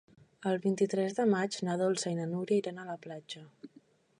[0.51, 3.45] El vint-i-tres de maig na Dolça i na Núria iran a la platja.